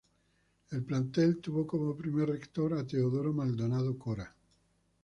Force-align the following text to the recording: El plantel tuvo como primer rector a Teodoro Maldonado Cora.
El 0.71 0.83
plantel 0.83 1.37
tuvo 1.41 1.67
como 1.67 1.95
primer 1.95 2.27
rector 2.27 2.73
a 2.73 2.87
Teodoro 2.87 3.33
Maldonado 3.33 3.99
Cora. 3.99 4.35